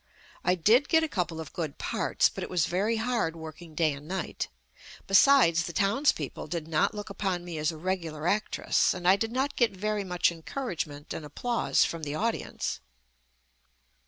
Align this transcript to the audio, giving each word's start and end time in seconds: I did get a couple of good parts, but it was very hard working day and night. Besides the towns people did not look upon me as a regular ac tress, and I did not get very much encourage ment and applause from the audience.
I 0.43 0.55
did 0.55 0.89
get 0.89 1.03
a 1.03 1.07
couple 1.07 1.39
of 1.39 1.53
good 1.53 1.77
parts, 1.77 2.27
but 2.27 2.43
it 2.43 2.49
was 2.49 2.65
very 2.65 2.95
hard 2.95 3.35
working 3.35 3.75
day 3.75 3.93
and 3.93 4.07
night. 4.07 4.47
Besides 5.05 5.65
the 5.65 5.73
towns 5.73 6.11
people 6.11 6.47
did 6.47 6.67
not 6.67 6.95
look 6.95 7.11
upon 7.11 7.45
me 7.45 7.59
as 7.59 7.71
a 7.71 7.77
regular 7.77 8.25
ac 8.27 8.45
tress, 8.49 8.95
and 8.95 9.07
I 9.07 9.15
did 9.15 9.31
not 9.31 9.55
get 9.55 9.77
very 9.77 10.03
much 10.03 10.31
encourage 10.31 10.87
ment 10.87 11.13
and 11.13 11.23
applause 11.23 11.85
from 11.85 12.01
the 12.01 12.15
audience. 12.15 12.79